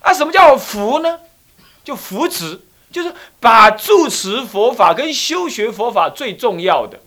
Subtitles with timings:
[0.00, 1.20] 啊，什么叫扶呢？
[1.84, 2.60] 就扶持，
[2.92, 7.00] 就是把住持佛法跟修学佛法最重要的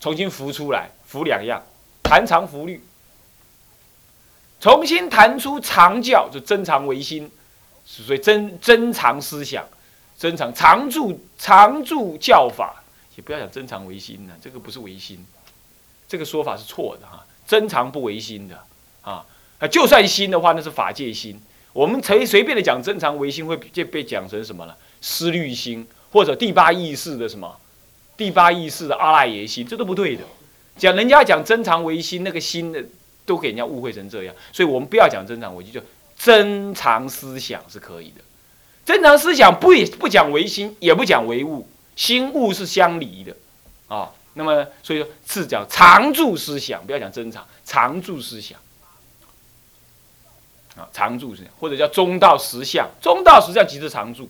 [0.00, 1.62] 重新扶出来，扶两样，
[2.02, 2.82] 谈常扶律，
[4.60, 7.30] 重新谈出常教，就真常唯心，
[7.84, 9.64] 所以真真常思想，
[10.18, 12.82] 真常常住常住教法，
[13.14, 15.24] 也不要讲真常唯心呢，这个不是唯心，
[16.08, 18.60] 这个说法是错的哈，真常不唯心的
[19.02, 19.24] 啊，
[19.60, 21.40] 啊，就算心的话，那是法界心。
[21.76, 24.74] 我们随随便的讲真常唯心，会就被讲成什么了？
[25.02, 27.54] 思虑心，或者第八意识的什么？
[28.16, 30.22] 第八意识的阿赖耶心，这都不对的。
[30.78, 32.82] 讲人家讲真常唯心，那个心的
[33.26, 35.82] 都给人家误会成这样，所以我们不要讲真常唯心，就
[36.18, 38.22] 真常思想是可以的。
[38.86, 43.36] 真常思想不也不讲唯心，也不讲唯物，心物是相离的
[43.88, 44.10] 啊。
[44.32, 48.58] 那么所以说是讲常住思想，不要讲真常，常住思想。
[50.76, 54.28] 啊，常住是或者叫中道实相，中道实相即是常住，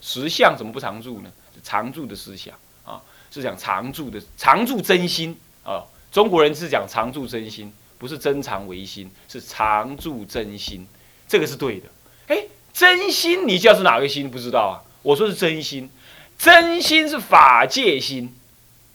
[0.00, 1.30] 实相怎么不常住呢？
[1.62, 2.52] 常住的思想
[2.84, 5.84] 啊，是讲常住的常住真心啊。
[6.10, 10.84] 中国人是讲常住真心，不是真常唯心，是常住真心，
[11.28, 11.86] 这个是对的。
[12.26, 14.28] 哎，真心你叫是哪个心？
[14.28, 14.74] 不知道啊。
[15.02, 15.88] 我说是真心，
[16.36, 18.34] 真心是法界心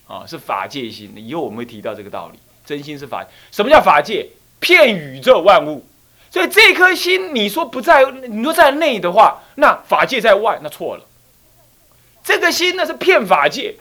[0.08, 1.14] 啊，是法界心。
[1.16, 3.26] 以后我们会提到这个道理，真心是法。
[3.52, 4.30] 什么叫法界？
[4.60, 5.86] 骗宇宙万物。
[6.30, 11.06] 所以这颗心，你说不在，你说在内的话，那法界在外，那错了。
[12.24, 13.76] 这个心那是骗法界，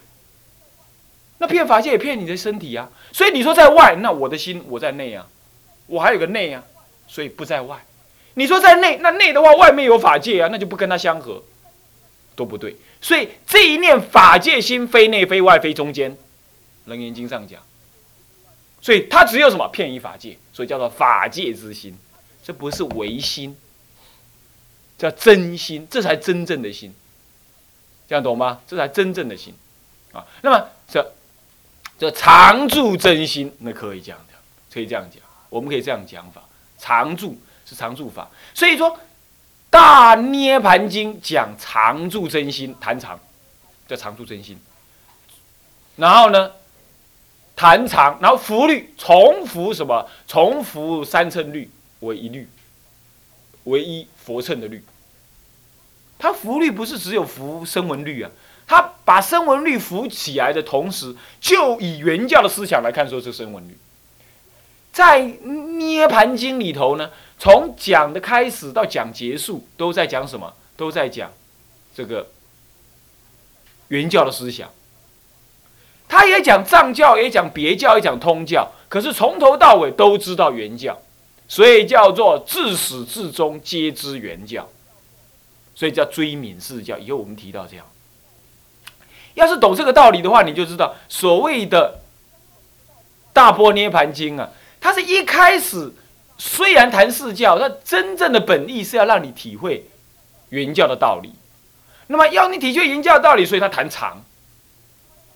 [1.38, 2.88] 那骗法界也骗你的身体啊。
[3.12, 5.26] 所以你说在外，那我的心我在内啊，
[5.86, 6.62] 我还有个内啊，
[7.08, 7.84] 所以不在外。
[8.34, 11.42] 你说在内，那内的话，外面有法界啊，那就不跟它相合，
[12.36, 12.76] 都不对。
[13.00, 16.12] 所以这一念法界心，非内非外非中间，
[16.84, 17.60] 《楞严经》上讲，
[18.80, 21.96] 所以它只有什么骗一法界，所以叫做法界之心。
[22.46, 23.56] 这不是唯心，
[24.96, 26.94] 叫真心，这才真正的心，
[28.06, 28.60] 这样懂吗？
[28.68, 29.52] 这才真正的心，
[30.12, 31.12] 啊，那么这
[31.98, 34.38] 这常住真心，那可以这样讲，
[34.72, 35.20] 可以这样讲，
[35.50, 36.40] 我们可以这样讲法，
[36.78, 38.92] 常住是常住法，所以说
[39.68, 43.18] 《大涅盘经》讲常住真心，谈常
[43.88, 44.56] 叫常住真心，
[45.96, 46.52] 然后呢，
[47.56, 50.08] 谈常，然后福律重复什么？
[50.28, 51.68] 重复三称律。
[52.00, 52.48] 为一律，
[53.64, 54.84] 唯一佛乘的律。
[56.18, 58.30] 他福律不是只有福声闻律啊，
[58.66, 63.76] 他把声闻律扶起来的同时，就以原教的思想来看，说是声闻律。
[64.92, 70.54] 在涅盘经里头呢，从讲的开始到讲结束，都在讲什么？
[70.74, 71.32] 都在讲
[71.94, 72.28] 这个
[73.88, 74.70] 原教的思想。
[76.08, 80.98] 他也讲藏教，也讲别教，也讲通教，可是从头到尾都知道原教。
[81.48, 84.68] 所以叫做自始至终皆知原教，
[85.74, 86.98] 所以叫追敏释教。
[86.98, 87.86] 以后我们提到这样，
[89.34, 92.00] 要是懂这个道理的话，你就知道所谓的
[93.32, 95.92] 大波涅盘经啊，它是一开始
[96.36, 99.88] 虽然谈释教，它真正的本意是要让你体会
[100.48, 101.32] 原教的道理。
[102.08, 104.22] 那么要你体会原教的道理，所以他谈常，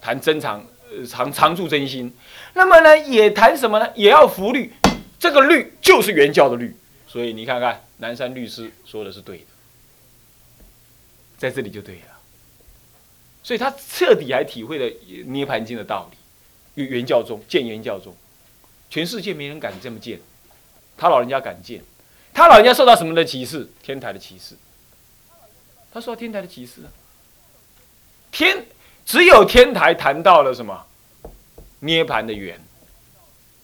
[0.01, 2.13] 谈真常，呃常常住真心。
[2.55, 3.89] 那么呢，也谈什么呢？
[3.95, 4.73] 也要福律。
[5.21, 6.75] 这个律就是原教的律，
[7.07, 9.45] 所以你看看南山律师说的是对的，
[11.37, 12.19] 在这里就对了。
[13.43, 14.87] 所以他彻底还体会了
[15.27, 18.15] 《涅盘经》的道理，原原教中见原教中，
[18.89, 20.19] 全世界没人敢这么见，
[20.97, 21.83] 他老人家敢见，
[22.33, 23.69] 他老人家受到什么的歧视？
[23.83, 24.57] 天台的歧视。
[25.93, 26.81] 他说天台的歧视，
[28.33, 28.65] 天
[29.05, 30.87] 只有天台谈到了什么？
[31.81, 32.59] 涅盘的缘，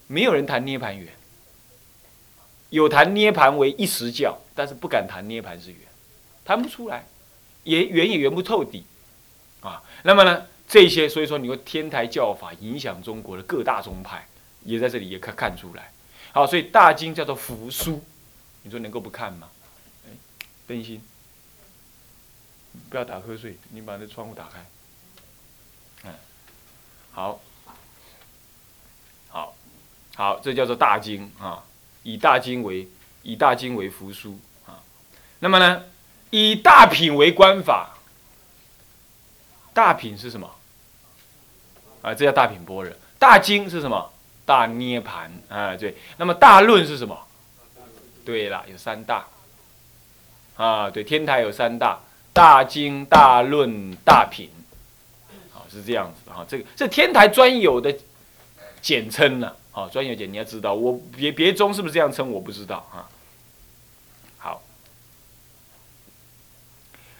[0.06, 1.16] 没有人谈涅盘缘。
[2.76, 5.81] 有谈涅盘为一时教，但是不敢谈涅盘是圆，
[6.44, 7.06] 谈不出来，
[7.64, 8.84] 也圆也圆不透底，
[9.62, 14.28] 啊，那么呢，这些所以说你说天台教法影响中国的各大宗派，
[14.62, 15.90] 也在这里也可看出来。
[16.32, 18.05] 好，所以大经叫做福书，
[18.62, 19.49] 你说能够不看吗？
[20.06, 20.11] 哎，
[20.67, 21.00] 灯芯，
[22.90, 24.67] 不要打瞌睡，你把那窗户打开。
[26.05, 26.14] 嗯，
[27.12, 27.40] 好，
[29.31, 29.55] 好，
[30.14, 31.64] 好，这叫做大经啊。
[32.06, 32.87] 以大经为
[33.25, 34.79] 以大经为扶书啊，
[35.41, 35.82] 那么呢，
[36.31, 37.97] 以大品为观法。
[39.75, 40.49] 大品是什么？
[42.03, 42.93] 啊，这叫大品般若。
[43.19, 44.12] 大经是什么？
[44.44, 45.97] 大涅盘啊，对。
[46.17, 47.26] 那么大论是什么？
[48.25, 49.26] 对了，有三大。
[50.56, 51.99] 啊，对，天台有三大：
[52.32, 54.49] 大经、大论、大品。
[55.50, 56.47] 好，是这样子啊。
[56.49, 57.93] 这个是天台专有的
[58.81, 59.88] 简称呢哦。
[59.93, 62.32] 专有简你要知道，我别别宗是不是这样称？
[62.32, 63.06] 我不知道啊。
[64.38, 64.62] 好，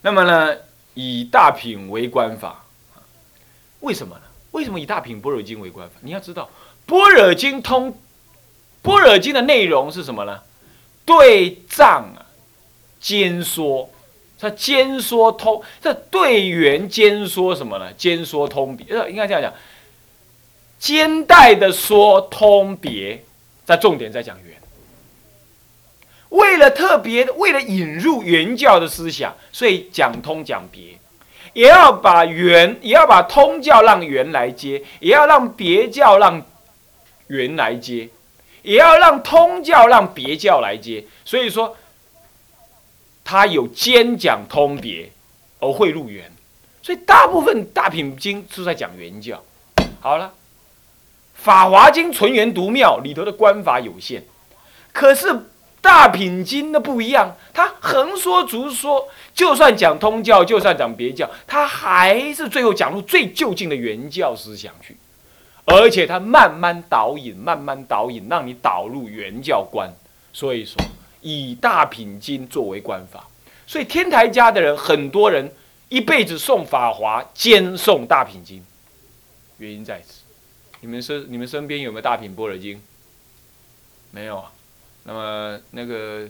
[0.01, 0.57] 那么呢，
[0.95, 2.65] 以大品为官法，
[3.81, 4.23] 为什么呢？
[4.53, 5.97] 为什么以大品般若经为官法？
[6.01, 6.49] 你要知道，
[6.87, 7.99] 般若经通，
[8.81, 10.43] 般若经的内容是什么呢？
[11.05, 12.25] 对仗啊，
[12.99, 13.91] 兼说，
[14.39, 17.93] 它兼说通，这对缘兼说什么呢？
[17.93, 19.53] 兼说通别，呃，应该这样讲，
[20.79, 23.25] 兼带的说通别，
[23.65, 24.57] 在重点在讲缘。
[26.31, 30.99] 为了特别，为了引入原教的思想，所以讲通讲别，
[31.55, 36.45] 也要把原，也要把通教让原来接，也要让别教让
[37.29, 38.09] 原来接，
[38.63, 41.05] 也要让通教让别教来接。
[41.25, 41.77] 所以说，
[43.25, 45.11] 他有兼讲通别，
[45.61, 46.31] 而会入原。
[46.83, 49.43] 所以大部分大品经是在讲原教。
[50.01, 50.27] 好了，
[51.47, 54.23] 《法华经》纯元独妙，里头的观法有限，
[54.93, 55.45] 可是。
[55.79, 64.97] 大品经的不一样，他横说直说，就算讲通教，就算讲别教，他还是最后讲入最就近的原教思想去，
[65.65, 69.89] 而且他慢慢导引，慢慢导引，让你导入原教观。
[70.33, 70.77] 所以说，
[71.21, 73.25] 以大品经作为观法，
[73.65, 75.49] 所以天台家的人，很多人
[75.89, 78.61] 一辈子诵法华兼诵大品经，
[79.59, 80.16] 原因在此。
[80.81, 82.81] 你们身你们身边有没有大品般若经？
[84.11, 84.53] 没有啊。
[85.05, 86.29] 那么那个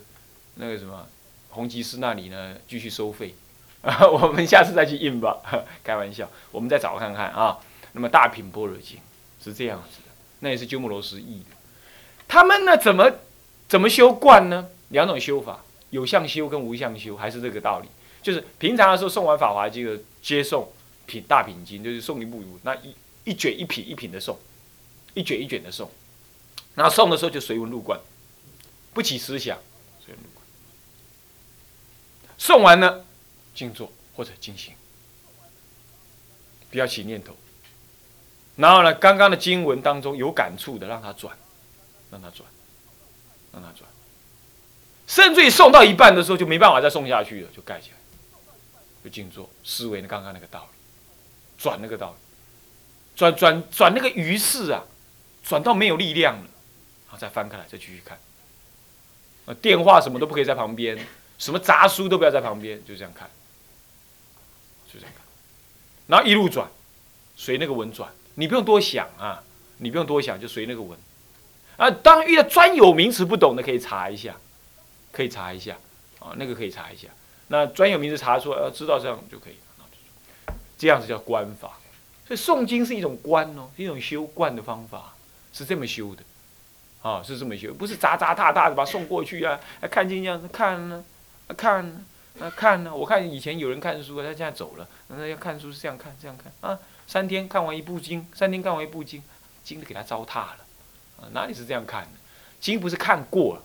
[0.57, 1.07] 那个什么
[1.51, 2.57] 红吉寺那里呢？
[2.69, 3.35] 继续收费，
[3.83, 5.41] 我们下次再去印吧。
[5.83, 7.59] 开玩笑，我们再找看看啊。
[7.93, 8.99] 那么大品般若经
[9.43, 11.57] 是这样子的，那也是鸠摩罗什译的。
[12.29, 13.11] 他们呢怎么
[13.69, 14.69] 怎么修观呢？
[14.91, 17.89] 两种修法，有相修跟无相修，还是这个道理。
[18.23, 20.71] 就是平常的时候送完法华经的接送
[21.07, 22.95] 品大品经，就是送一部那一
[23.27, 24.39] 一卷一品一品的送，
[25.13, 25.91] 一卷一卷的送。
[26.75, 28.01] 然后送的时候就随文入观。
[28.95, 29.59] 不起思想，
[30.03, 30.47] 随文入观
[32.39, 33.05] 送完了，
[33.55, 34.73] 静坐或者静心，
[36.71, 37.37] 不要起念头。
[38.57, 41.37] 然后呢，刚刚的经文当中有感触的，让他转，
[42.11, 42.49] 让他转，
[43.53, 43.87] 让他转。
[45.07, 47.97] 甚至于送到一半的时候，就没办法再送下去了，就盖起来，
[49.05, 50.79] 就静坐思维刚刚那个道理，
[51.59, 52.17] 转那个道理，
[53.17, 54.85] 转转转那个鱼势啊，
[55.43, 56.45] 转到没有力量了，
[57.07, 58.19] 好，再翻开来，再继续看。
[59.63, 60.99] 电话什么都不可以在旁边，
[61.39, 63.31] 什么杂书都不要在旁边，就这样看，
[64.93, 65.25] 就这样看，
[66.09, 66.69] 然后一路转，
[67.37, 69.43] 随那个文转，你不用多想啊，
[69.79, 70.99] 你不用多想，就随那个文，
[71.77, 74.35] 啊，当遇到专有名词不懂的，可以查一下，
[75.13, 75.79] 可以查一下，
[76.19, 77.07] 啊，那个可以查一下，
[77.47, 79.55] 那专有名词查出来，知道这样就可以，
[80.77, 81.79] 这样子叫观法，
[82.27, 85.15] 所以诵经是一种观哦，一种修观的方法，
[85.53, 86.23] 是这么修的。
[87.03, 89.61] 啊，是这么修，不是砸砸踏踏的把送过去啊！
[89.89, 91.05] 看经这样子看呢，
[91.57, 92.01] 看呢，
[92.41, 92.93] 啊看呢。
[92.93, 96.77] 我看以前有人看书，他现在走了，那要看书是这样看，这样看啊。
[97.07, 99.23] 三天看完一部经，三天看完一部经，
[99.63, 100.59] 经都给他糟蹋了
[101.21, 101.31] 啊！
[101.33, 102.11] 哪里是这样看的？
[102.59, 103.63] 经不是看过了，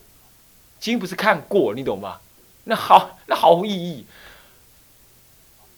[0.80, 2.22] 经不是看过，你懂吧？
[2.66, 4.06] 那好，那毫无意义。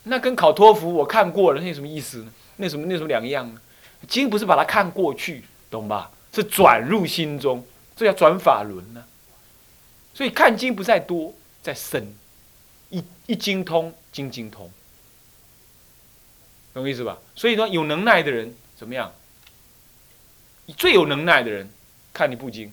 [0.03, 2.33] 那跟考托福我看过了，那有什么意思呢？
[2.57, 3.61] 那什么那什么两样呢？
[4.07, 6.11] 经不是把它看过去，懂吧？
[6.33, 9.06] 是转入心中，这叫转法轮呢。
[10.13, 12.13] 所以看经不在多，在深，
[12.89, 14.69] 一一精通，精精通，
[16.73, 17.18] 懂意思吧？
[17.35, 19.11] 所以说有能耐的人怎么样？
[20.78, 21.69] 最有能耐的人
[22.13, 22.71] 看你不经，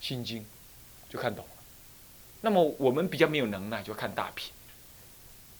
[0.00, 0.44] 心经
[1.08, 1.50] 就看懂了。
[2.40, 4.52] 那么我们比较没有能耐，就看大品，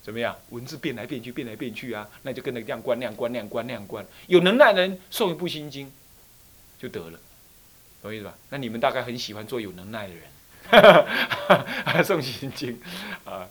[0.02, 0.36] 怎么样？
[0.50, 4.04] 文字变来变去，变来变去啊，那就跟着亮观亮观亮观亮观。
[4.26, 5.90] 有能耐的人送一部心经。
[6.78, 7.18] 就得了，
[8.02, 8.34] 懂意思吧？
[8.50, 12.76] 那你们大概很喜欢做有能耐的人， 送心经
[13.24, 13.46] 啊。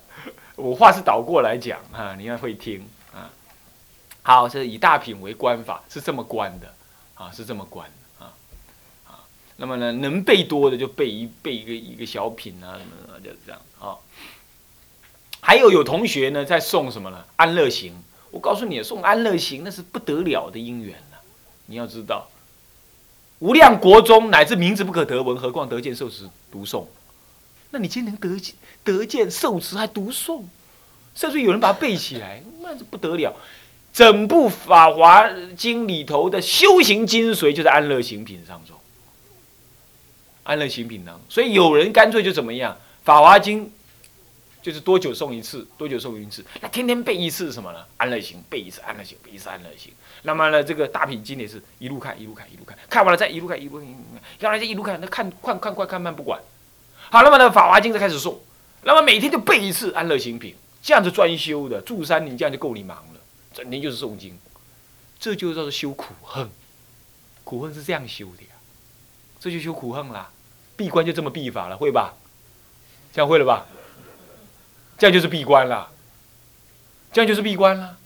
[0.58, 3.32] 我话是倒过来讲啊，你要会听啊。
[4.22, 6.76] 好，是以大品为观法，是这么观的
[7.16, 7.90] 啊，是这么观
[8.20, 8.36] 啊
[9.08, 9.24] 啊。
[9.56, 13.96] 那么呢，能背多的就背一背一个一个小品啊，什么的，就是这样啊。
[15.42, 17.26] 还有有同学呢在送什么呢？
[17.36, 17.94] 安乐行。
[18.30, 21.20] 我告诉你，送安乐行那是不得了的因缘了，
[21.66, 22.30] 你要知道。
[23.40, 26.86] 无量国中乃至名字不可得闻，何况得见受持读诵？
[27.72, 28.56] 那你今天能得见
[28.86, 30.44] 得见受持还读诵，
[31.14, 33.36] 甚至有人把它背起来， 那是不得了。
[33.92, 38.78] 整部法华经里头的修行精髓，就在安乐行品上中。
[40.44, 42.78] 安乐行品当中，所以有人干脆就怎么样？
[43.04, 43.70] 法华经。
[44.62, 45.68] 就是多久送一次？
[45.78, 46.46] 多久送一次？
[46.62, 47.84] 那天天背一次什么呢？
[47.98, 49.92] 安乐行背一次，安乐行背一次，安乐行。
[50.24, 53.88] 那么呢，这个大品经也是一路看，一路看，一路看，看完了再一路看，一路看，
[54.40, 56.40] 看完了再一路看，那看看看快看慢不管。
[57.10, 58.36] 好，那么呢，法华经就开始诵，
[58.84, 63.20] 那么每天就背一次安乐行品，这样子专修的，住山林这样就够你忙了，
[63.54, 64.38] 整天就是诵经，
[65.20, 66.50] 这就叫做修苦恨。
[67.44, 68.50] 苦恨是这样修的呀，
[69.40, 70.32] 这就修苦恨啦。
[70.78, 72.14] 闭关就这么闭法了，会吧？
[73.12, 73.66] 这样会了吧？
[75.02, 75.90] 这样就是闭关了，
[77.12, 77.98] 这样就是闭关了。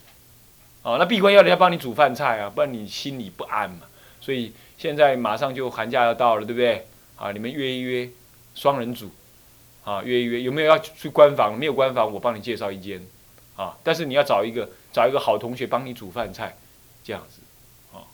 [0.82, 3.82] 哦，那闭关要人家帮你煮饭菜啊，不然你心里不安嘛。
[4.22, 6.88] 所以现在马上就寒假要到了，对不对？
[7.18, 8.10] 啊，你们约一约，
[8.54, 9.12] 双人组，
[9.84, 11.60] 啊，约一约，有没有要去关房？
[11.60, 13.06] 没有关房，我帮你介绍一间，
[13.58, 16.56] 啊，但是你要找一个找一个好同学帮你煮饭菜，
[17.04, 17.42] 这样子，
[17.92, 18.08] 啊，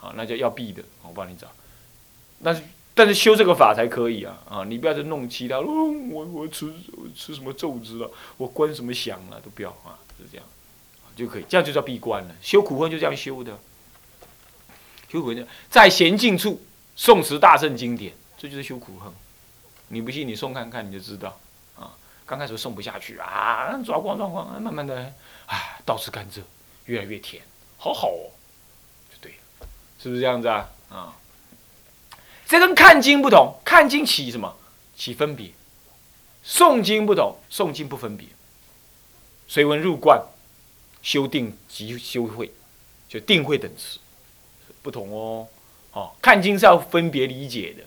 [0.00, 1.48] 啊，那就要闭的，我帮你找。
[2.42, 2.62] 但是
[2.94, 6.72] 但是修这个法才可以啊，啊，你不要再弄其他，我我吃
[7.16, 10.46] 吃什么咒子了，我观什么想了，都不要啊，是这样，
[11.16, 12.34] 就可以，这样就叫闭关了。
[12.42, 13.58] 修苦恨就这样修的，
[15.10, 16.60] 修苦恨在闲静处
[16.96, 18.12] 诵持大圣经典。
[18.36, 19.12] 这就是修苦恨，
[19.88, 21.38] 你不信你送看看你就知道，
[21.78, 21.94] 啊，
[22.26, 25.14] 刚开始送不下去啊，抓光抓光，慢慢的，
[25.46, 26.40] 哎，到吃甘蔗，
[26.86, 27.40] 越来越甜，
[27.78, 28.28] 好好哦，
[29.08, 29.32] 就对，
[29.98, 30.68] 是不是这样子啊？
[30.90, 31.16] 啊，
[32.52, 34.54] 这跟看经不同，看经起什么？
[34.94, 35.50] 起分别，
[36.44, 38.28] 诵经不同，诵经不分别，
[39.48, 40.22] 随文入观，
[41.00, 42.52] 修定即修慧，
[43.08, 43.98] 就定慧等次，
[44.82, 45.48] 不同哦，
[45.92, 47.84] 哦，看经是要分别理解的。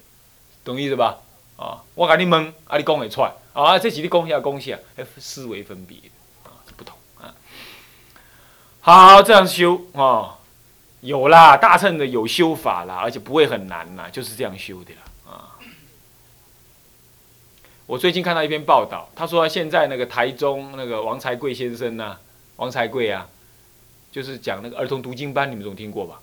[0.63, 1.19] 懂意思吧？
[1.57, 4.79] 啊，我跟你问，啊，你讲会出来，啊，这是你讲下讲下，
[5.19, 5.95] 思维分别
[6.43, 7.35] 啊，不同啊。
[8.81, 10.39] 好，这样修啊，
[11.05, 15.53] 有啦，大乘的有修法啦，而且不会很难啦，就是这样修的啦啊。
[17.85, 22.17] 我最近看到一篇报道，他说现在那个台中那个王才贵先生呢，
[22.55, 23.29] 王才贵啊，
[24.11, 26.19] 就是讲那个儿童读经班，你们总听过吧？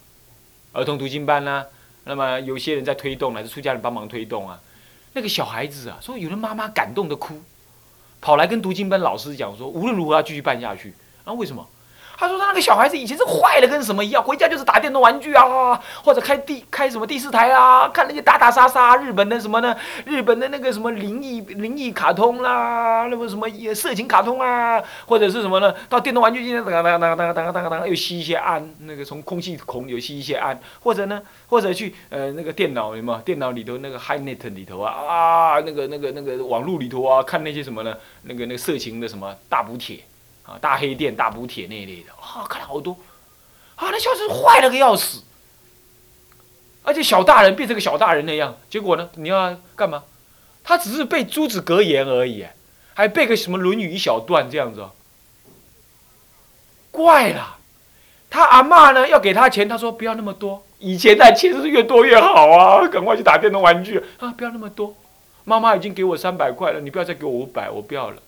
[0.72, 1.66] 儿童读经班呢？
[2.02, 4.60] 那么有些人在推动，还是出家人帮忙推动啊？
[5.12, 7.40] 那个小孩子啊，说有的妈妈感动的哭，
[8.20, 10.92] 跑来跟读经班老师讲说，无论如何要继续办下去。
[11.24, 11.64] 啊，为什么？
[12.22, 15.74] 他说他那个小孩子以前是坏的跟什么一样，回家就是打电动玩具啊，
[16.04, 19.74] 或者开第开什么第四台啊，看那些打打杀杀，日本的什么呢？
[20.04, 25.74] 日本的那个什么灵异灵异卡通啦，那么什么色情卡通啊，或者是什么呢？
[25.88, 37.92] 到电动玩具间，当当当当当当当，又吸一些氨，那个从空气孔又吸一些氨，或者呢，或者去呃那个电脑什么电脑里头那个 HiNet 里头啊啊，那个那个那个网络里头啊，看那些什么呢？
[38.22, 39.98] 那个那个色情的什么大补帖。
[40.60, 42.96] 大黑店、大补帖那一类的，啊，看了好多，
[43.76, 45.22] 啊，那小孩子坏了个要死，
[46.82, 50.04] 而且小大人变成个小大人那样，结果呢，你要干嘛？
[50.64, 52.46] 他只是背朱子格言而已，
[52.94, 54.90] 还背个什么《论语》一小段这样子哦，
[56.90, 57.58] 怪了。
[58.30, 64.94] 他阿妈呢要给他钱，他说不要那么多，以前的钱是越多越好啊，赶快去打电动玩具啊，不要那么多。
[65.44, 68.22] 妈妈已经给我三百块了，你不要再给我五百，我不要了。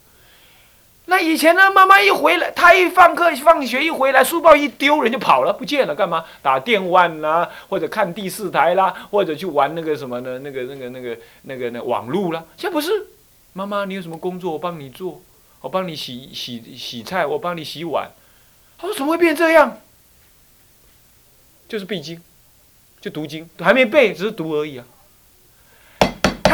[1.07, 1.71] 那以前呢？
[1.71, 6.25] 妈妈一回来，他一放课、放学一回来，书包一丢，人就跑了，不见了，干嘛？
[6.41, 10.39] 打电玩啦，或者看第四台啦，或者去玩那个什么呢？
[10.39, 12.43] 那个、那个、那个、那个、那网路啦。
[12.57, 13.07] 现在不是，
[13.53, 15.21] 妈妈，你有什么工作，我帮你做，
[15.61, 18.11] 我帮你洗洗洗菜，我帮你洗碗。
[18.79, 19.79] 他说：怎么会变这样？
[21.69, 22.21] 就是背经，
[23.01, 24.85] 就读经，还没背，只是读而已啊。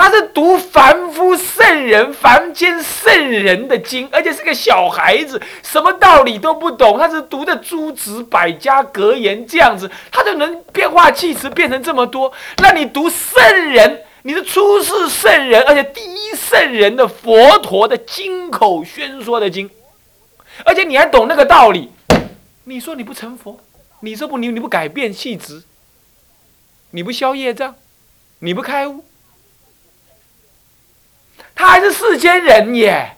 [0.00, 6.98] 他是读凡夫圣人、凡间圣人的经，而且是个小孩子，什么道理都不懂。
[6.98, 12.32] 他是读的诸子百家格言这样子，他就能变化气词变成这么多。
[12.62, 19.68] 那你读圣人，你是出世圣人，而且第一圣人的佛陀的经口宣说的经，
[20.64, 21.90] 而且你还懂那个道理。
[22.64, 23.60] 你说你不成佛，
[24.00, 25.62] 你说不你你不改变气质，
[26.92, 27.74] 你不消业障，
[28.38, 29.04] 你不开悟。
[31.70, 33.16] 还是世间人耶，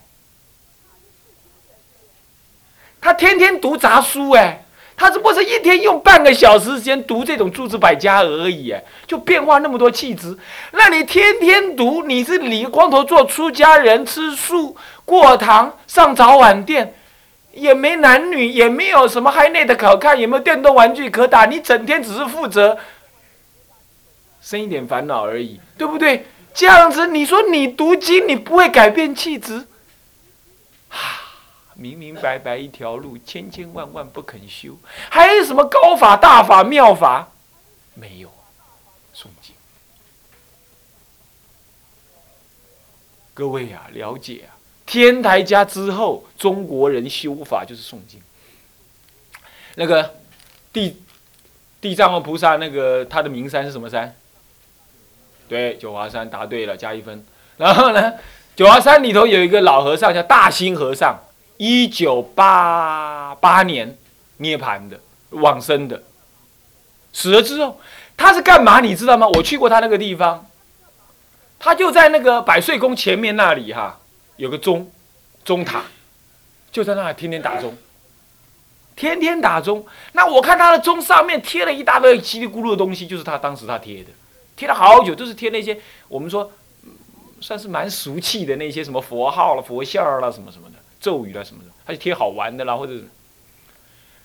[3.01, 4.63] 他天天读杂书哎，
[4.95, 10.37] 他只不过是一天用半个小时时间读这种诸子百家而已哎，就变化那么多气质。
[10.73, 16.95] 那你天天读，你是理光头做出家人，吃素过堂上早晚店，
[17.53, 22.77] 也没男女，也没有什么嗨内的可看，也没有电动玩具可打，你整天只是负责
[24.43, 26.27] 生一点烦恼而已，对不对？
[26.55, 29.67] 这样子，你说你读经，你不会改变气质？
[30.91, 30.97] 啊，
[31.75, 34.77] 明明白白一条路，千千万万不肯修，
[35.09, 37.31] 还有什么高法、大法、妙法？
[37.95, 38.29] 没有，
[39.15, 39.55] 诵经。
[43.35, 44.53] 各位啊，了解啊，
[44.85, 48.21] 天台家之后，中国人修法就是诵经。
[49.77, 50.15] 那个
[50.71, 51.03] 地
[51.81, 54.15] 地藏王菩萨，那个他的名山是什么山？
[55.53, 57.23] 对，九华山答对了，加一分。
[57.59, 58.15] 然后呢，
[58.57, 61.15] 九华山里头有一个老和尚叫大兴和尚，
[61.59, 63.99] 一九八八年
[64.39, 66.05] 涅盘的往生的，
[67.13, 67.79] 死了之后，
[68.17, 68.81] 他是干嘛？
[68.81, 69.29] 你知道吗？
[69.29, 70.47] 我去过他那个地方，
[71.59, 74.01] 他就在那个百岁宫前面那里哈，
[74.39, 74.91] 有个钟
[75.45, 75.83] 钟塔，
[76.71, 77.77] 就在那里天天打钟，
[78.97, 79.85] 天天打钟。
[80.13, 84.09] 那我看他的钟上面贴了一大堆稀里咕噜的东西，就是他当时他贴的，
[84.57, 86.53] 贴了好久，都是贴那些我们说。
[87.41, 92.93] 算是蛮俗气的那些什么佛号了、佛像了、什么什么的咒语了什么的，他就贴好玩的啦，或者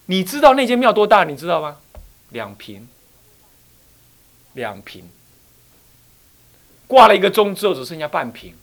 [0.05, 1.24] 你知道那间庙多大？
[1.24, 1.77] 你知道吗？
[2.29, 2.88] 两平，
[4.53, 5.10] 两平，
[6.86, 8.53] 挂了一个钟之后只剩下半平，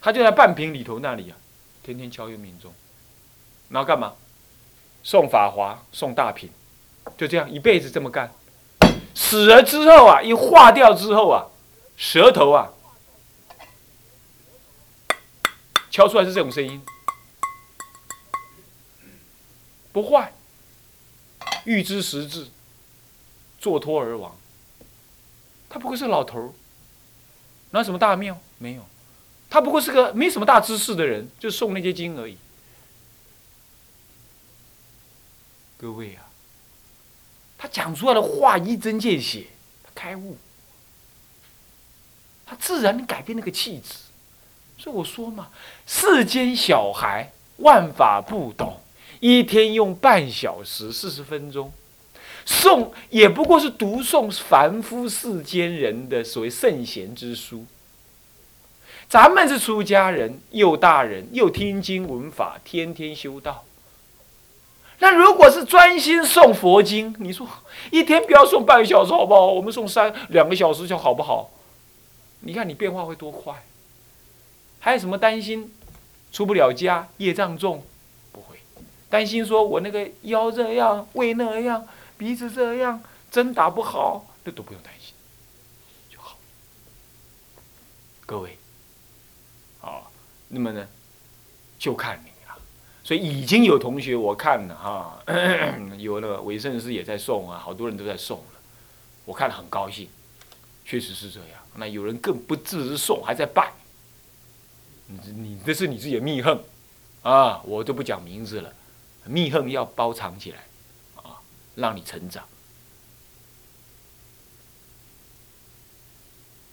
[0.00, 1.36] 他就在半平里头那里啊，
[1.82, 2.72] 天天敲月明钟，
[3.68, 4.14] 然后干嘛？
[5.02, 6.48] 送法华，送大品，
[7.18, 8.32] 就这样一辈子这么干，
[9.14, 11.46] 死了之后啊，一化掉之后啊。
[11.96, 12.72] 舌头啊，
[15.90, 16.84] 敲出来是这种声音，
[19.92, 20.32] 不坏。
[21.64, 22.48] 欲知实质，
[23.60, 24.36] 坐脱而亡。
[25.70, 26.50] 他不过是老头儿，
[27.70, 28.38] 哪什么大庙？
[28.58, 28.84] 没有，
[29.48, 32.36] 他不过是个没什么大知识的人，就诵那些经而已。
[35.78, 36.28] 各位啊，
[37.74, 39.46] 讲出来的话一针见血，
[39.82, 40.36] 他开悟。
[42.46, 43.94] 他自然改变那个气质，
[44.78, 45.48] 所以我说嘛，
[45.84, 48.80] 世间小孩万法不懂，
[49.18, 51.72] 一天用半小时四十分钟
[52.46, 57.66] 诵，也不过是读诵凡夫世间人的所谓圣贤之书。
[59.08, 63.64] 咱们是出家人，又大人，又听经闻法，天天修道。
[65.00, 67.46] 那如果是专心诵佛经，你说
[67.90, 69.46] 一天不要诵半个小时好不好？
[69.46, 71.50] 我们诵三两个小时就好不好？
[72.40, 73.64] 你看你变化会多快？
[74.78, 75.74] 还有什么担心
[76.30, 77.84] 出不了家、业障重？
[78.32, 78.58] 不会
[79.08, 81.86] 担心说我那个腰这样、胃那样、
[82.18, 85.14] 鼻子这样，针打不好，那都不用担心
[86.10, 86.36] 就好。
[88.26, 88.58] 各位，
[89.80, 90.10] 好，
[90.48, 90.86] 那么呢，
[91.78, 92.33] 就看你。
[93.04, 95.22] 所以已经有同学我看了哈，
[95.98, 98.60] 有那个韦圣师也在送啊，好多人都在送了，
[99.26, 100.08] 我看了很高兴，
[100.86, 101.60] 确实是这样。
[101.76, 103.72] 那有人更不自知送，还在拜。
[105.06, 106.58] 你你这是你自己的密恨，
[107.22, 108.72] 啊，我就不讲名字了。
[109.26, 110.64] 密恨要包藏起来，
[111.16, 111.36] 啊，
[111.74, 112.42] 让你成长，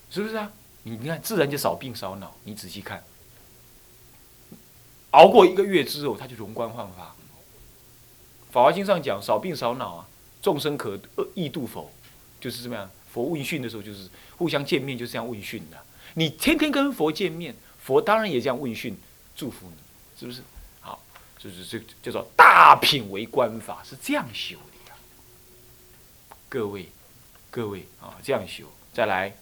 [0.10, 0.50] 是不是啊？
[0.84, 2.34] 你你看，自然就少病少恼。
[2.46, 3.04] 你仔细看，
[5.12, 7.16] 熬过一个月之后，他就容光焕发。
[8.52, 10.08] 法华经上讲，少病少恼啊，
[10.42, 11.00] 众生可
[11.34, 11.92] 易度否？
[12.40, 12.90] 就是这么样。
[13.12, 15.78] 佛问讯的时候，就是互相见面，就是这样问讯的。
[16.14, 18.98] 你天天跟佛见面，佛当然也这样问讯，
[19.36, 20.42] 祝福你，是不是？
[20.80, 21.02] 好，
[21.38, 24.96] 就是这叫做大品为观法，是这样修的呀。
[26.48, 26.90] 各位，
[27.50, 29.36] 各位啊，这样修，再来。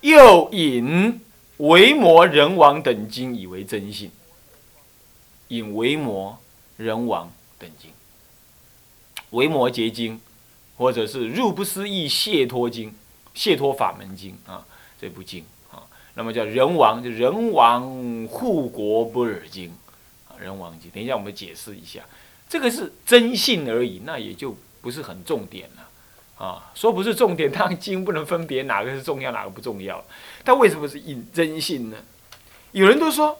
[0.00, 1.20] 又引
[1.60, 4.10] 维摩人王等经以为真信，
[5.48, 6.38] 引维摩
[6.76, 7.90] 人王等经，
[9.30, 10.20] 维摩诘经。
[10.76, 12.88] 或者是《入不思议解脱经》
[13.34, 14.64] 《解脱法门经》啊，
[14.98, 19.70] 这部经啊，那么叫人王，就人王护国不尔经
[20.26, 20.90] 啊，人王经。
[20.90, 22.02] 等一下我们解释一下，
[22.48, 25.89] 这个是真信而已，那也就不是很重点了
[26.40, 26.72] 啊。
[26.74, 30.02] 说不是重点， 当然经不能分别哪个是重要，哪个不重要。
[30.42, 31.96] 但为什么是引真性呢？
[32.72, 33.38] 有人都说，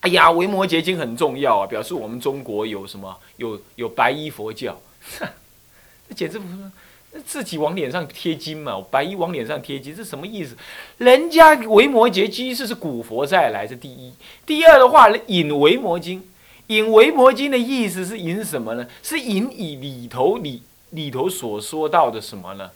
[0.00, 4.78] 哎呀，维摩诘经很重要啊，表示我们中国有什么有有白衣佛教。
[6.08, 8.80] 这简直不是自己往脸上贴金嘛！
[8.90, 10.56] 白衣往脸上贴金，这什么意思？
[10.98, 14.12] 人家维摩诘经是是古佛再来，是第一。
[14.44, 16.22] 第二的话，引维摩经，
[16.66, 18.86] 引维摩经的意思是引什么呢？
[19.02, 22.70] 是引以里头里里头所说到的什么呢？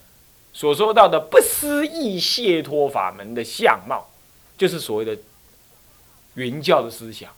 [0.53, 4.09] 所说到的不思议解脱法门的相貌，
[4.57, 5.17] 就是所谓的
[6.33, 7.31] 原教的思想。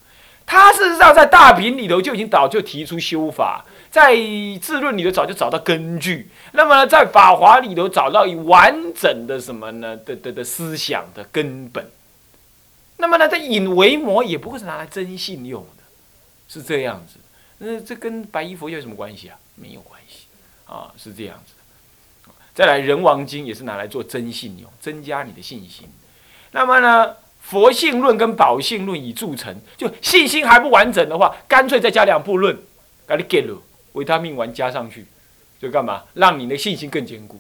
[0.46, 3.64] 他事实上在大品里头就已经早就提出修法。
[3.90, 4.16] 在
[4.60, 9.96] 自论里头早就找到根据，那么呢，在法华里头找到完整的什么呢？
[9.98, 11.88] 的的的思想的根本。
[12.98, 15.84] 那么呢，这引为魔也不会是拿来真信用的，
[16.48, 17.20] 是这样子。
[17.60, 19.38] 那这跟白衣佛有什么关系啊？
[19.56, 20.03] 没有关系
[20.74, 22.34] 啊，是这样子的。
[22.56, 25.88] 再来，人王经也是拿来做真信用，增加你的信心。
[26.52, 32.58] 那么呢，佛性论跟宝性论已铸成，就信心还不完整的话，干脆再加两部论，
[33.08, 33.62] 给你给了。
[33.94, 35.06] 维他命丸加上去，
[35.60, 36.04] 就干嘛？
[36.16, 37.40] 让你的信心更坚固。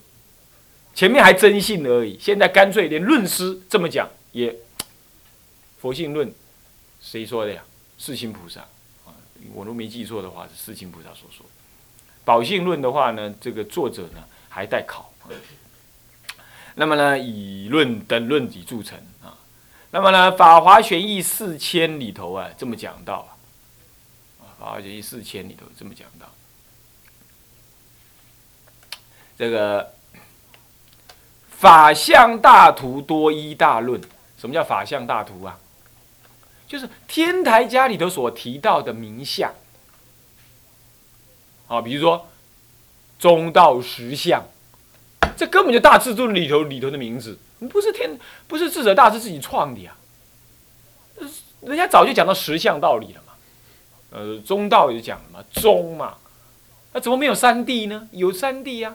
[0.93, 4.55] 前面还真信而已，现在干脆连论师这么讲也
[5.81, 6.31] 佛性论
[7.01, 7.63] 谁说的呀？
[7.97, 8.61] 世亲菩萨
[9.05, 9.09] 啊，
[9.55, 11.43] 我都没记错的话是世亲菩萨所说。
[12.25, 15.11] 宝性论的话呢，这个作者呢还待考。
[16.75, 19.37] 那么呢，以论等论底著成啊。
[19.91, 23.27] 那么呢，《法华玄义四千》里头啊，这么讲到
[24.39, 26.27] 啊，《法华玄义四千》里头这么讲到，
[29.37, 29.93] 这个
[31.49, 34.01] 法相大图多一大论。
[34.37, 35.59] 什么叫法相大图啊？
[36.67, 39.53] 就是天台家里头所提到的名相。
[41.73, 42.29] 啊，比如说
[43.17, 44.43] 中道实相。
[45.35, 47.39] 这根本就大智度里头里头的名字，
[47.71, 49.95] 不是天，不是智者大师自己创的呀。
[51.61, 53.33] 人家早就讲到实相道理了嘛。
[54.11, 56.17] 呃，中道也讲了嘛，中嘛，
[56.91, 58.07] 那怎么没有三谛呢？
[58.11, 58.93] 有三谛呀，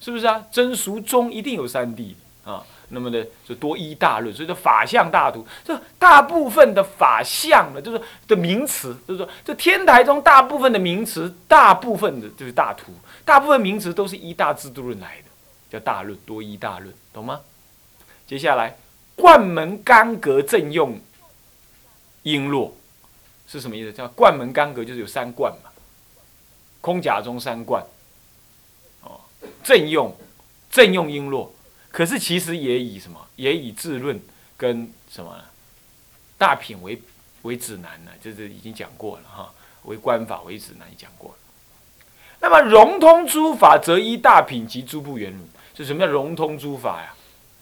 [0.00, 0.44] 是不是啊？
[0.52, 2.12] 真俗中一定有三谛
[2.44, 2.62] 啊。
[2.88, 12.92] 那么呢，就多一大论，所以说法相大图，这大部分的法相呢，就是的名词，就是说这天台中大部分的名词，大部分的就是大图。
[13.24, 15.24] 大部分名词都是一大制度论来的，
[15.68, 17.40] 叫大论多一大论，懂吗？
[18.24, 18.76] 接下来
[19.16, 21.00] 冠门干戈正用
[22.22, 22.70] 璎珞
[23.48, 23.92] 是什么意思？
[23.92, 25.70] 叫冠门干戈就是有三冠嘛，
[26.80, 27.84] 空甲中三冠，
[29.02, 29.20] 哦，
[29.64, 30.14] 正用
[30.70, 31.48] 正用璎珞，
[31.96, 33.18] 可是其实也以什么？
[33.36, 34.20] 也以自论
[34.54, 35.34] 跟什么
[36.36, 37.00] 大品为
[37.40, 38.10] 为指南呢？
[38.22, 39.50] 这是已经讲过了哈，
[39.84, 41.36] 为官法为指南讲过了。
[42.38, 45.42] 那么融通诸法，则依大品及诸部圆轮。
[45.74, 47.14] 是什么叫融通诸法呀？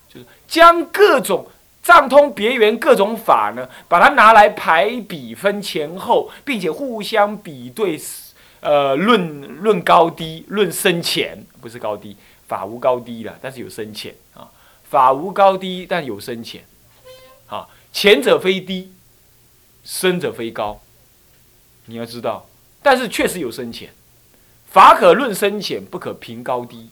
[0.08, 1.46] 就是将各种
[1.80, 7.96] 藏通别圆各种法呢，把它拿来排比分前后，并且互相比对，
[8.58, 12.16] 呃，论论高低，论深浅，不是高低，
[12.54, 14.48] 法无高低的，但是有深浅啊。
[14.84, 16.64] 法无高低，但有深浅。
[17.48, 18.92] 啊，浅者非低，
[19.82, 20.80] 深者非高。
[21.86, 22.46] 你要知道，
[22.80, 23.90] 但是确实有深浅。
[24.70, 26.90] 法可论深浅，不可评高低。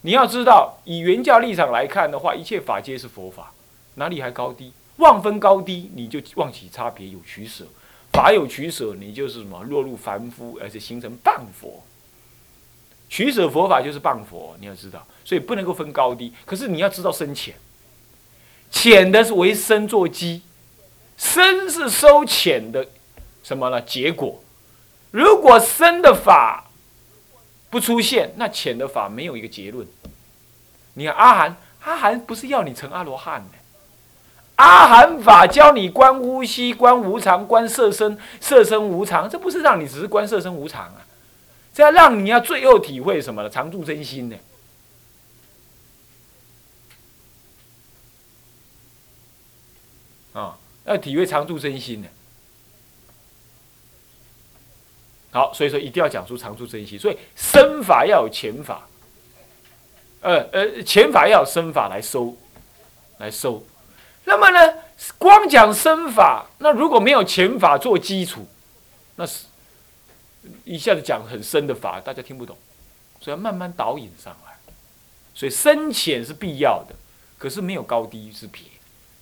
[0.00, 3.52] 你要知道，以原教立场来看的话，一切法皆是佛法，
[3.96, 4.72] 哪里还高低？
[4.96, 7.66] 妄分高低，你就妄起差别，有取舍。
[8.14, 9.62] 法有取舍，你就是什么？
[9.64, 11.84] 落入凡夫，而且形成谤佛。
[13.08, 16.32] 取舍佛法就是谤佛，你要知道，所以不能够分高低。
[16.44, 17.54] 可是你要知道深浅，
[18.70, 20.42] 浅的是为深作基，
[21.16, 22.86] 深是收浅的
[23.42, 23.80] 什么呢？
[23.82, 24.42] 结果，
[25.10, 26.64] 如果深的法。
[27.70, 29.86] 不出现，那浅的法没有一个结论。
[30.94, 33.58] 你看阿含，阿含不是要你成阿罗汉的，
[34.54, 41.04] 阿含法教你观呼吸、观无常、观色身、色身无常，这不是让你只是观色身无常啊，
[41.78, 43.48] 这要让你要最后体会什么呢？
[43.48, 44.36] 常住真心呢？
[50.32, 52.08] 啊，要体会常住真心呢。
[55.30, 56.98] 好，所以说一定要讲出常住真心。
[56.98, 58.88] 所以身法要有前法，
[60.22, 62.36] 呃呃，前法要有身法来收，
[63.18, 63.64] 来收。
[64.24, 64.74] 那么呢，
[65.16, 68.48] 光讲身法，那如果没有前法做基础，
[69.14, 69.44] 那是
[70.64, 72.56] 一下子讲很深的法，大家听不懂。
[73.20, 74.56] 所以要慢慢导引上来。
[75.34, 76.94] 所以深浅是必要的，
[77.38, 78.62] 可是没有高低之别。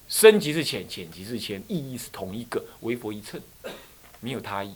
[0.08, 3.40] 深即是浅，浅即是浅，意义是同一个，为佛一乘，
[4.20, 4.74] 没有他意。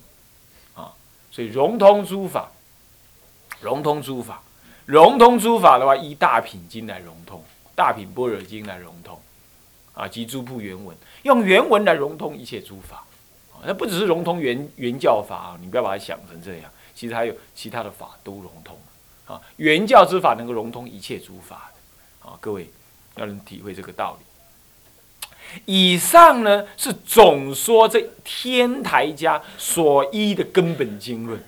[1.32, 2.50] 所以融通诸法，
[3.60, 4.42] 融通诸法，
[4.84, 7.40] 融通诸法的话，依大品经来融通，
[7.76, 9.16] 大品般若经来融通，
[9.94, 13.06] 啊，及诸部原文，用原文来融通一切诸法，
[13.66, 18.78] 那不只是融通原原教法，你不要把它想成这样，其实还有其他的法都融通，
[19.26, 22.70] 啊，原教之法能够融通一切诸法的，啊，各位
[23.16, 24.24] 要能体会这个道理。
[25.64, 31.42] 以上呢是总说这天台家所依的根本经论，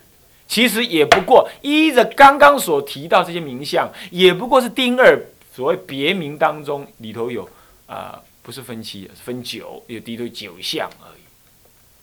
[0.48, 5.18] 其实也不过依着刚刚所提到这些名相，也不过是丁二
[5.54, 7.48] 所谓别名当中里头有
[7.86, 11.21] 啊，不是分七，是分九，有低头九相而已，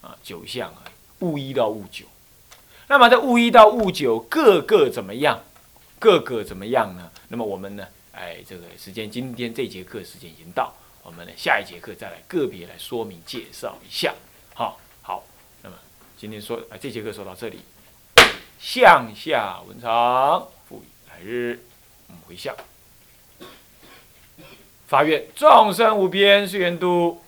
[0.01, 2.05] 啊，九相而已，物一到物九。
[2.87, 5.43] 那么这物一到物九各个怎么样？
[5.99, 7.11] 各个怎么样呢？
[7.27, 7.85] 那么我们呢？
[8.13, 10.73] 哎，这个时间今天这节课时间已经到。
[11.01, 14.13] 我们呢，下一节课再来个别来说明介绍一下，
[14.53, 15.23] 好，好，
[15.63, 15.75] 那么
[16.17, 17.59] 今天说啊，这节课说到这里，
[18.59, 21.59] 向下文长复来日，
[22.07, 22.55] 我们回向，
[24.87, 27.21] 发愿众生无边誓愿度，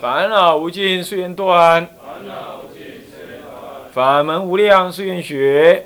[0.00, 1.88] 烦恼无尽誓愿断，
[3.92, 5.84] 法门无量誓愿学，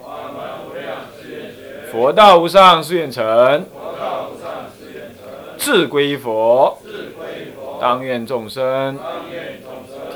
[1.90, 3.64] 佛道无上誓愿成。
[5.56, 6.78] 至归佛，
[7.80, 8.98] 当愿众生。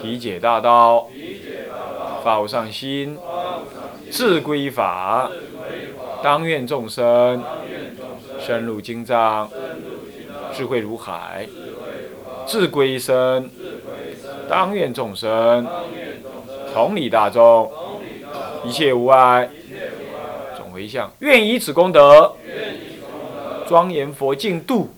[0.01, 1.09] 体解大道，
[2.25, 3.17] 法无上心；
[4.11, 5.31] 至归法，
[6.23, 7.43] 当愿众生。
[8.41, 9.49] 深入经藏，
[10.53, 11.47] 智慧如海；
[12.45, 13.49] 至归身，
[14.49, 15.67] 当愿众生
[16.75, 17.71] 同理大众，
[18.65, 19.49] 一切无碍。
[20.57, 22.35] 总回向，愿以此功德，
[23.67, 24.89] 庄严佛净土。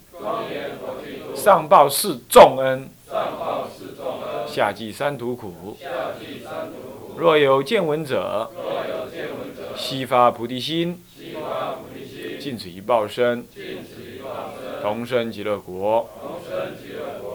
[1.35, 2.89] 上报四重恩，
[4.47, 5.77] 下济三途苦。
[7.17, 8.51] 若有见闻者，
[9.77, 11.03] 悉发菩提心，
[12.41, 13.47] 尽此一报身，
[14.83, 16.09] 同生极乐国。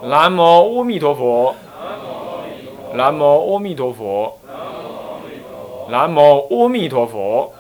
[0.03, 1.55] 南无阿弥陀佛。
[2.93, 4.37] 南无阿弥陀佛。
[5.89, 7.51] 南无阿弥陀佛。